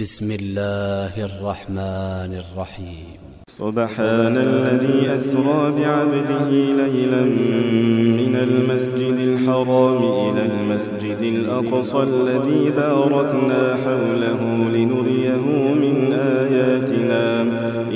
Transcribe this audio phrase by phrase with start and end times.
[0.00, 3.18] بسم الله الرحمن الرحيم.
[3.48, 7.24] سبحان الذي أسرى بعبده ليلا
[8.20, 14.40] من المسجد الحرام إلى المسجد الأقصى الذي باركنا حوله
[14.74, 15.44] لنريه
[15.84, 17.42] من آياتنا.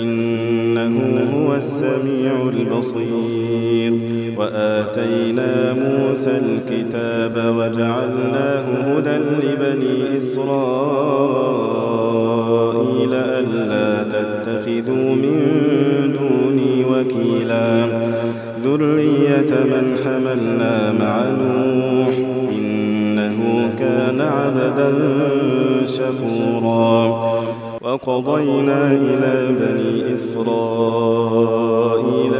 [0.02, 0.94] إنه
[1.34, 3.92] هو السميع البصير.
[4.38, 11.87] وآتينا موسى الكتاب وجعلناه هدى لبني إسرائيل.
[13.14, 15.38] ألا تتخذوا من
[16.18, 17.86] دوني وكيلا
[18.60, 22.14] ذرية من حملنا مع نوح
[22.52, 24.92] إنه كان عبدا
[25.84, 27.28] شكورا
[27.82, 31.68] وقضينا إلى بني إسرائيل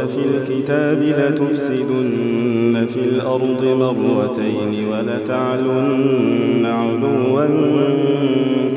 [0.07, 7.47] في الكتاب لتفسدن في الأرض مرتين ولتعلن علوا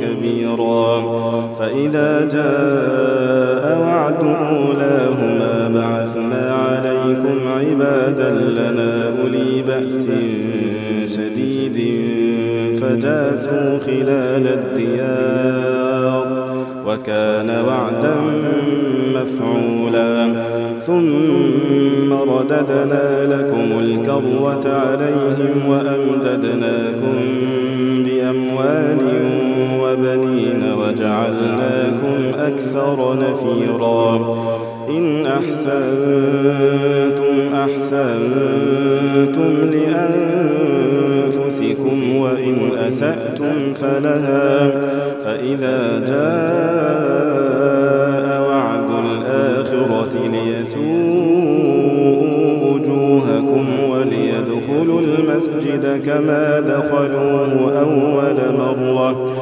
[0.01, 8.91] كبيرا فإذا جاء وعد أولاهما بعثنا عليكم عبادا لنا
[9.23, 10.07] أولي بأس
[11.15, 11.79] شديد
[12.81, 16.27] فجاسوا خلال الديار
[16.87, 18.17] وكان وعدا
[19.15, 20.33] مفعولا.
[20.81, 27.17] ثم رددنا لكم الكروة عليهم وأمددناكم
[28.05, 28.99] بأموال
[31.03, 34.37] وجعلناكم أكثر نفيرا.
[34.89, 35.75] إن أحسنتم
[37.55, 38.11] أحسنتم
[41.23, 42.57] لأنفسكم وإن
[42.89, 44.71] أسأتم فلها.
[45.25, 47.43] فإذا جاء
[48.49, 50.83] وعد الآخرة ليسوء
[52.65, 59.42] وجوهكم وليدخلوا المسجد كما دخلوه أول مرة.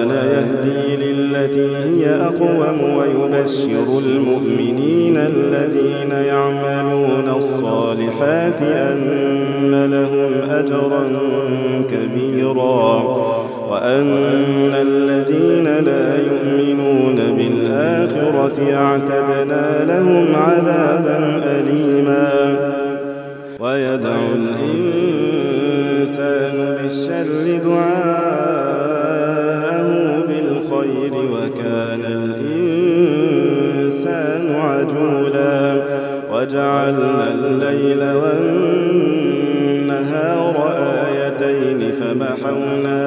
[2.27, 11.03] أقوم ويبشر المؤمنين الذين يعملون الصالحات أن لهم أجرا
[11.89, 13.03] كبيرا
[13.69, 22.31] وأن الذين لا يؤمنون بالآخرة أعتدنا لهم عذابا أليما
[23.59, 25.75] ويدعو الإنسان
[26.81, 28.00] بالشر دعاءه
[31.11, 32.03] بالخير وكان
[33.21, 35.83] الإنسان عجولا
[36.31, 38.03] وجعلنا الليل
[39.63, 40.55] والنهار
[41.07, 42.99] آيتين فمحونا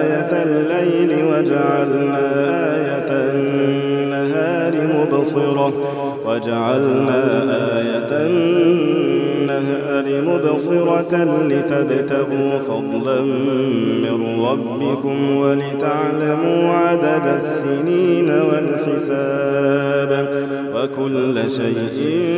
[0.00, 2.26] آية الليل وجعلنا
[2.74, 5.72] آية النهار مبصرة
[6.26, 7.22] وجعلنا
[7.78, 8.97] آية النهار
[10.28, 13.20] مبصرة لتبتغوا فضلا
[14.02, 20.10] من ربكم ولتعلموا عدد السنين والحساب
[20.74, 22.28] وكل شيء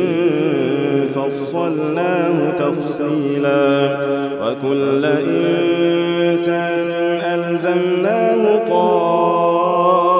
[1.15, 3.97] فصلناه تفصيلا
[4.41, 6.91] وكل إنسان
[7.33, 10.13] ألزمناه طائره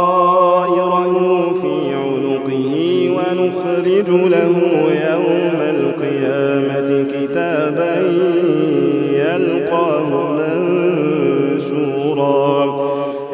[1.61, 2.73] في عنقه
[3.09, 4.55] ونخرج له
[4.93, 5.10] يوم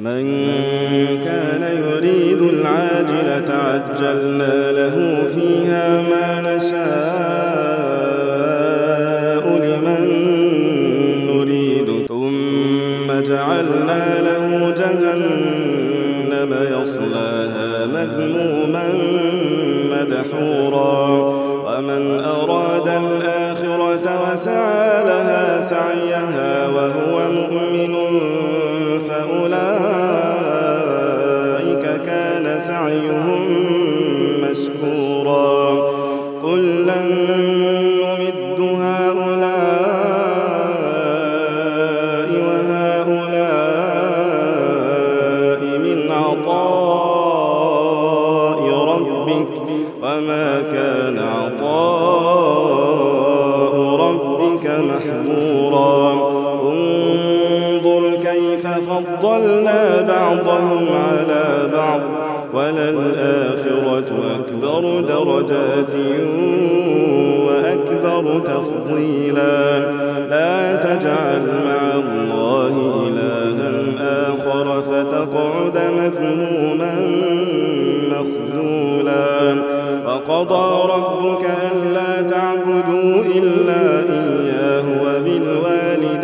[0.00, 0.24] من
[1.24, 6.29] كان يريد العاجلة عجلنا له فيها ما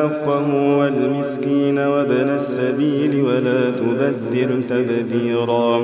[0.00, 5.76] حقه والمسكين وابن السبيل ولا تبذر تبذيرا.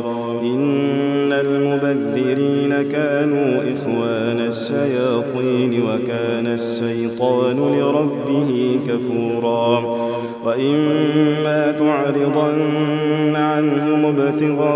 [0.43, 9.97] إن المبذرين كانوا إخوان الشياطين وكان الشيطان لربه كفورا.
[10.45, 14.76] وإما تعرضن عنهم ابتغاء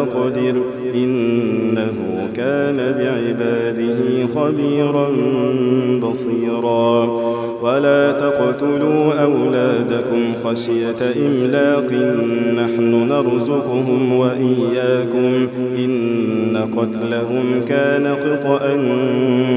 [0.00, 0.62] ويقدر
[0.94, 5.08] إنه كان بعباده خبيرا
[6.02, 7.08] بصيرا.
[7.62, 11.92] ولا تقتلوا أولادكم خشية إملاق.
[12.56, 15.46] نحن نرزقهم وإياكم.
[15.78, 18.60] إن قتلهم كان خطأ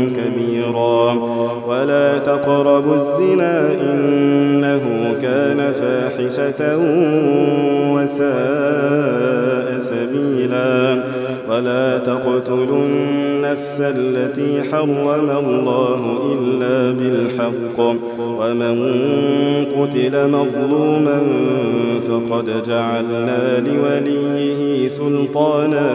[0.07, 1.13] كبيرا.
[1.67, 3.69] ولا تقربوا الزنا.
[3.81, 4.81] إنه
[5.21, 6.77] كان فاحشة
[7.93, 9.52] وساء.
[9.93, 11.03] سبيلا
[11.49, 16.01] ولا تقتلوا النفس التي حرم الله
[16.33, 17.79] إلا بالحق.
[18.19, 18.75] ومن
[19.75, 21.21] قتل مظلوما
[22.01, 25.89] فقد جعلنا لوليه سلطانا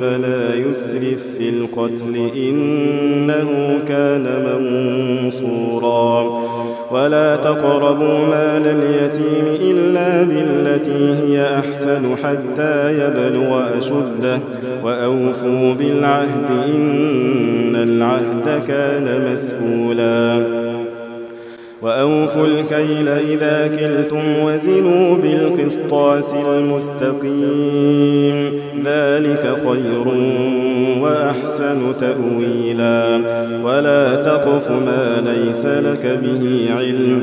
[0.00, 2.30] فلا يسرف في القتل.
[2.36, 6.48] إنه كان منصورا.
[6.90, 9.37] ولا تقربوا مال اليتيم
[10.78, 14.38] بالتي هي أحسن حتى يبلغ أشده
[14.84, 20.42] وأوفوا بالعهد إن العهد كان مسؤولا.
[21.82, 28.34] وأوفوا الكيل إذا كلتم وزنوا بالقسطاس المستقيم.
[28.84, 30.06] ذلك خير
[31.00, 33.20] وأحسن تأويلا.
[33.64, 37.22] ولا تقف ما ليس لك به علم.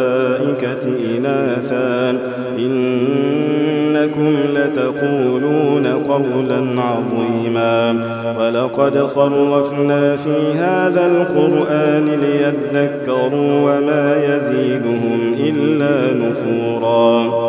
[1.17, 2.19] إناثا.
[2.57, 8.05] إنكم لتقولون قولا عظيما.
[8.39, 17.41] ولقد صرفنا في هذا القرآن ليذكروا وما يزيدهم إلا نفورا.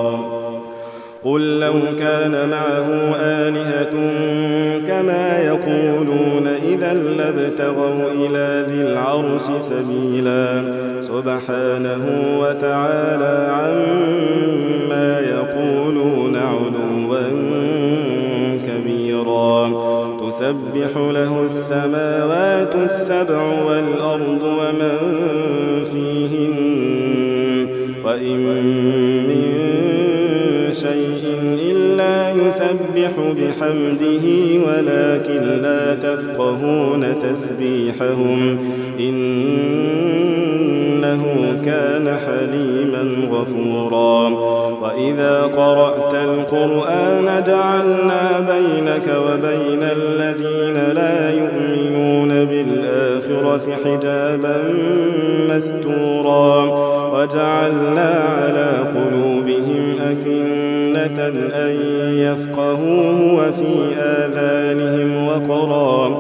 [1.25, 3.93] قل لو كان معه آلهة
[4.87, 6.42] كما يقولون
[6.83, 10.65] إذا لابتغوا إلى ذي العرش سبيلا.
[11.01, 12.05] سبحانه
[12.41, 17.23] وتعالى عما يقولون علوا
[18.67, 19.69] كبيرا.
[20.31, 24.99] تسبح له السماوات السبع والأرض ومن
[25.85, 26.55] فيهن
[28.05, 28.41] وإن
[32.73, 34.27] يسبح بحمده
[34.67, 38.59] ولكن لا تفقهون تسبيحهم.
[39.01, 39.23] إنه
[41.65, 44.29] كان حليما غفورا.
[44.83, 54.75] وإذا قرأت القرآن جعلنا بينك وبين الذين لا يؤمنون بالآخرة حجابا
[55.51, 56.93] مستورا.
[57.13, 61.19] وجعلنا على قلوبهم أكنة
[61.55, 61.92] أن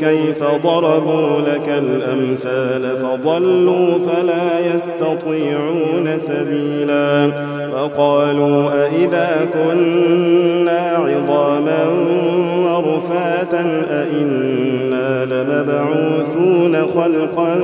[0.00, 7.30] كيف ضربوا لك الأمثال فضلوا فلا يستطيعون سبيلا
[7.72, 11.86] فقالوا أئذا كنا عظاما
[12.64, 17.60] ورفاتا أئنا لمبعوثون خلقا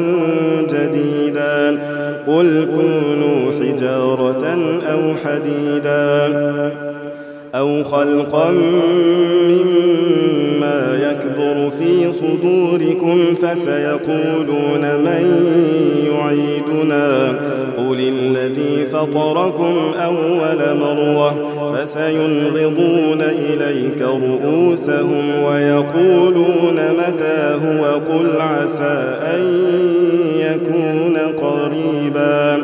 [0.71, 1.79] جديدا
[2.27, 4.59] قل كونوا حجارة
[4.93, 6.33] أو حديدا
[7.55, 9.82] أو خلقا مما
[13.54, 15.25] صدوركم فسيقولون من
[16.06, 17.38] يعيدنا.
[17.76, 21.35] قل الذي فطركم أول مرة
[21.73, 29.42] فسينغضون إليك رؤوسهم ويقولون متى هو قل عسى أن
[30.38, 32.56] يكون قريبا.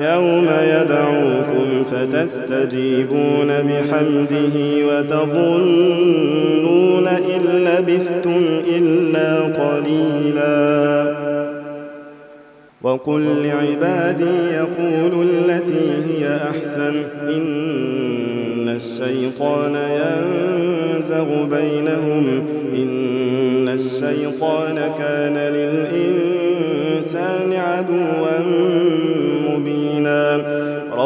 [0.00, 11.14] يوم يدعوكم فتستجيبون بحمده وتظنون إن لبثتم إلا قليلا.
[12.82, 16.94] وقل لعبادي يقولوا التي هي أحسن.
[17.22, 22.42] إن الشيطان ينزغ بينهم.
[22.74, 28.38] إن الشيطان كان للإنسان عدوا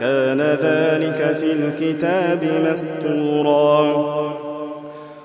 [0.00, 2.38] كان ذلك في الكتاب
[2.70, 4.08] مستورا.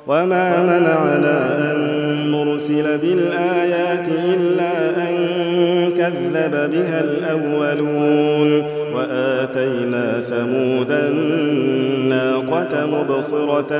[0.07, 1.77] وما منعنا أن
[2.31, 5.15] نرسل بالآيات إلا أن
[5.97, 8.63] كذب بها الأولون.
[8.95, 13.73] وآتينا ثمود الناقة مبصرة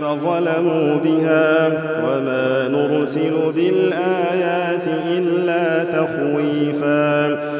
[0.00, 1.66] فظلموا بها.
[2.04, 4.86] وما نرسل بالآيات
[5.16, 7.59] إلا تخويفا.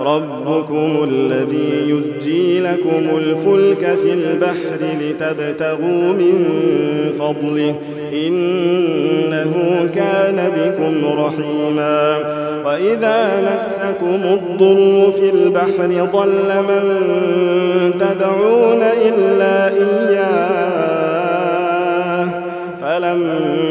[0.00, 6.46] ربكم الذي يسجي لكم الفلك في البحر لتبتغوا من
[7.18, 7.74] فضله.
[8.26, 9.54] إنه
[9.94, 12.18] كان بكم رحيما.
[12.64, 16.84] وإذا مسكم الضر في البحر ضل من
[18.00, 20.70] تدعون إلا إياه.
[22.80, 23.69] فلما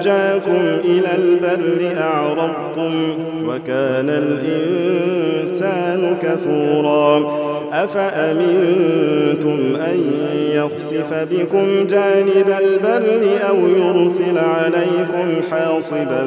[0.00, 2.92] نجاكم إلى البر أعرضتم
[3.46, 7.40] وكان الإنسان كفورا.
[7.72, 9.98] أفأمنتم أن
[10.54, 16.24] يخسف بكم جانب البر أو يرسل عليكم حاصبا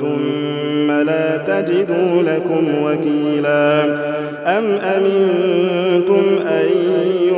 [0.00, 3.84] ثم لا تجدوا لكم وكيلا؟
[4.46, 4.64] أم
[4.96, 6.68] أمنتم أن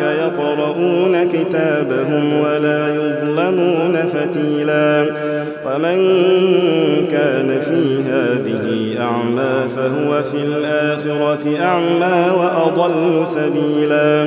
[0.00, 5.06] يقرؤون كتابهم ولا يظلمون فتيلا.
[5.66, 5.98] ومن
[7.10, 14.26] كان في هذه أعمى فهو في الآخرة أعمى وأضل سبيلا.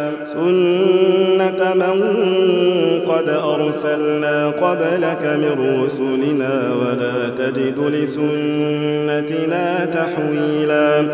[0.33, 1.97] سنة من
[3.07, 11.05] قد أرسلنا قبلك من رسلنا ولا تجد لسنتنا تحويلا.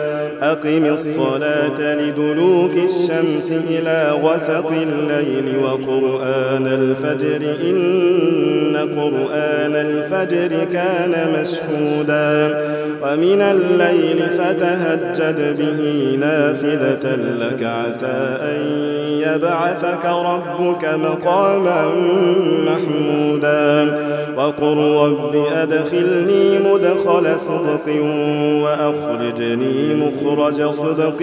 [0.41, 7.41] أقم الصلاة لدلوك الشمس إلى غسق الليل وقرآن الفجر.
[7.63, 12.62] إن قرآن الفجر كان مشهودا.
[13.01, 17.63] ومن الليل فتهجد به نافلة لك.
[17.63, 21.82] عسى أن يبعثك ربك مقاما
[22.67, 23.97] محمودا.
[24.38, 27.88] وقل رب أدخلني مدخل صدق
[28.63, 31.21] وأخرجني مخرج صدق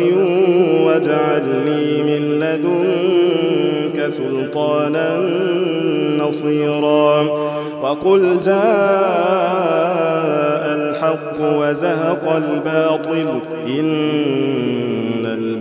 [0.86, 5.08] واجعل لي من لدنك سلطانا
[6.18, 7.22] نصيرا.
[7.82, 8.64] وقل جاء
[10.76, 13.88] الحق وزهق الباطل إن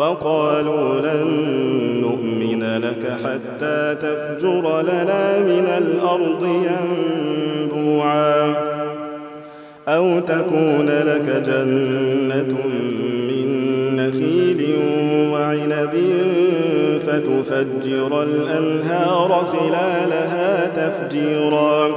[0.00, 1.28] وقالوا لن
[2.00, 8.54] نؤمن لك حتى تفجر لنا من الأرض ينبوعا
[9.88, 12.56] أو تكون لك جنة
[13.28, 13.48] من
[13.96, 14.60] نخيل
[15.32, 15.94] وعنب
[17.00, 21.88] فتفجر الأنهار خلالها تفجيرا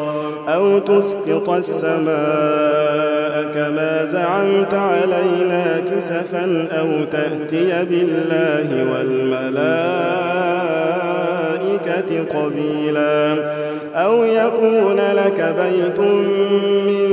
[0.48, 9.60] أو تسقط السماء كما زعمت علينا كسفا أو تأتي بالله والملائكة
[12.40, 13.34] قبيلا
[13.96, 16.00] أو يكون لك بيت
[16.88, 17.10] من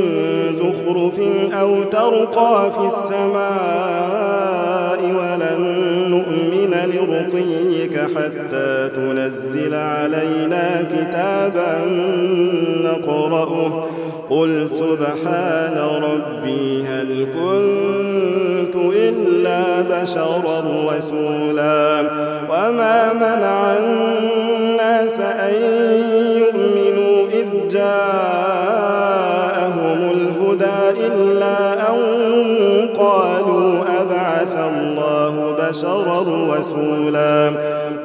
[0.57, 1.20] زخرف
[1.61, 4.20] أو ترقى في السماء
[5.03, 5.62] ولن
[6.11, 11.79] نؤمن لرقيك حتى تنزل علينا كتابا
[12.85, 13.87] نقرأه
[14.31, 20.64] قل سبحان ربي هل كنت إلا بشرا
[20.97, 22.01] رسولا
[22.51, 25.55] وما منع الناس أن
[26.37, 29.01] يؤمنوا إذ جاءهم
[30.11, 31.99] الهدى إلا أن
[32.99, 36.21] قالوا أبعث الله بشرا
[36.59, 37.49] رسولا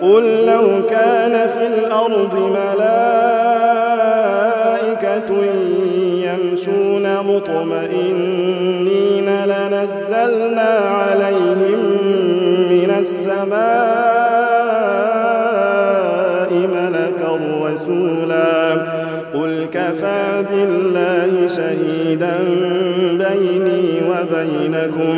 [0.01, 3.15] قل لو كان في الأرض ملائكة
[7.27, 11.79] مطمئنين لنزلنا عليهم
[12.69, 13.55] من السماء
[16.53, 17.31] ملكا
[17.63, 18.55] رسولا.
[19.33, 22.35] قل كفى بالله شهيدا
[23.11, 25.17] بيني وبينكم.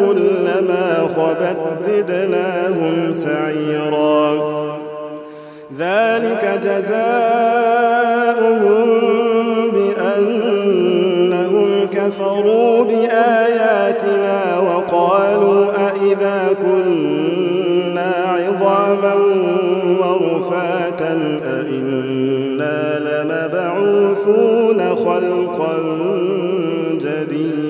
[0.00, 4.30] كلما خبت زدناهم سعيرا.
[5.78, 7.28] ذلك جزاؤهم
[9.72, 19.14] بأنهم كفروا بآياتنا وقالوا أئذا كنا عظاما
[20.00, 25.74] ورفاتا أئنا لمبعوثون خلقا
[26.94, 27.69] جديدا.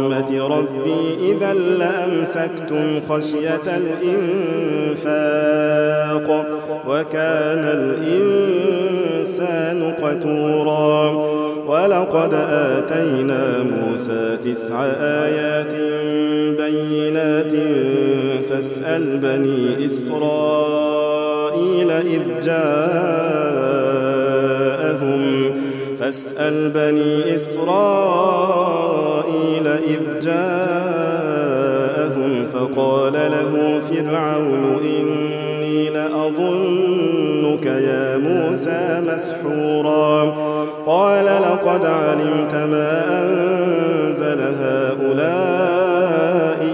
[0.00, 3.60] رحمة ربي إذا لأمسكتم خشية
[4.96, 5.26] الإنفاق
[6.88, 7.64] وكان
[9.24, 11.10] الإنسان قتورا
[11.66, 15.74] ولقد آتينا موسى تسع آيات
[16.56, 17.52] بينات
[18.48, 21.40] فاسأل بني إسرائيل
[21.90, 23.60] إذ جاءهم
[25.98, 28.79] فاسأل بني إسرائيل
[29.90, 31.80] إذ جاءهم
[32.46, 40.34] فقال له فرعون إني لأظنك يا موسى مسحورا.
[40.86, 45.80] قال لقد علمت ما أنزل هؤلاء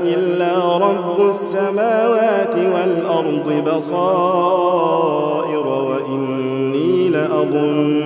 [0.05, 8.06] إلا رب السماوات والأرض بصائر وإني لأظنك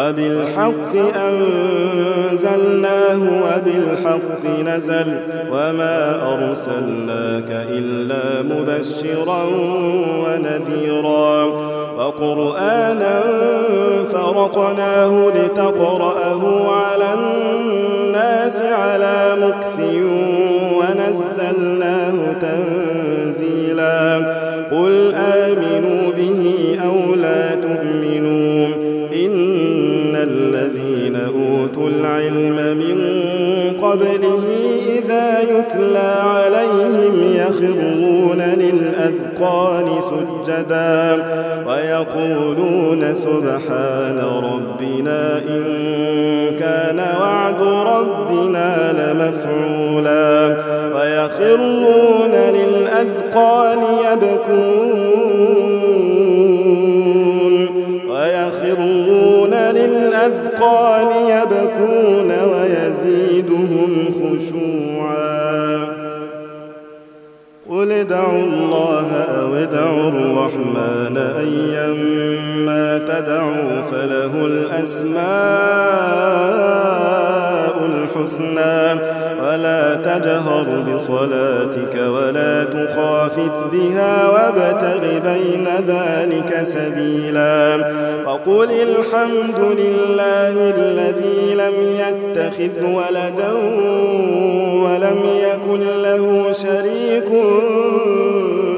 [0.00, 5.20] وبالحق أنزلناه وبالحق نزل
[5.52, 5.96] وما
[6.32, 9.42] أرسلناك إلا مبشرا
[10.24, 11.44] ونذيرا
[11.96, 13.20] وقرآنا
[14.12, 19.69] فرقناه لتقرأه على الناس على مكث
[32.74, 32.98] من
[33.82, 34.44] قبله
[34.88, 41.24] إذا يتلى عليهم يخرون للأذقان سجدا
[41.66, 45.64] ويقولون سبحان ربنا إن
[46.58, 50.56] كان وعد ربنا لمفعولا
[50.94, 53.78] ويخرون للأذقان
[54.12, 55.69] يبكون
[59.72, 65.88] للأذقان يبكون ويزيدهم خشوعا
[67.70, 75.20] قل ادعوا الله أو ادعوا الرحمن أيما تدعوا فله الأسماء
[78.02, 79.00] الحسنى.
[79.42, 87.76] ولا تجهر بصلاتك ولا تخافت بها وابتغ بين ذلك سبيلا.
[88.26, 93.52] وقل الحمد لله الذي لم يتخذ ولدا
[94.84, 97.28] ولم يكن له شريك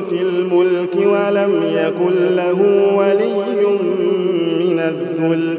[0.09, 2.61] في الملك ولم يكن له
[2.97, 3.37] ولي
[4.61, 5.59] من الذل.